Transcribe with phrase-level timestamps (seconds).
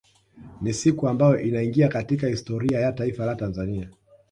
[0.61, 3.89] Ni siku ambayo inaingia katika historia ya taifa la Tanzania